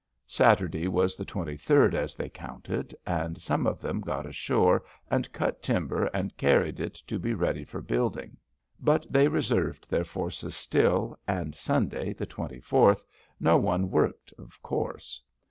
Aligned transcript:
Saturday 0.25 0.87
was 0.87 1.15
the 1.15 1.23
twenty 1.23 1.55
third, 1.55 1.93
as 1.93 2.15
they 2.15 2.27
counted, 2.27 2.95
and 3.05 3.39
some 3.39 3.67
of 3.67 3.79
them 3.79 4.01
got 4.01 4.25
ashore 4.25 4.83
and 5.11 5.31
cut 5.31 5.61
timber 5.61 6.05
and 6.07 6.35
carried 6.37 6.79
it 6.79 6.95
to 6.95 7.19
be 7.19 7.35
ready 7.35 7.63
for 7.63 7.83
building. 7.83 8.35
But 8.79 9.05
they 9.11 9.27
reserved 9.27 9.91
their 9.91 10.03
forces 10.03 10.55
still, 10.55 11.19
and 11.27 11.53
Sunday, 11.53 12.13
the 12.13 12.25
twenty 12.25 12.59
fourth, 12.59 13.05
no 13.39 13.57
one 13.57 13.91
worked 13.91 14.33
of 14.39 14.59
course. 14.63 15.21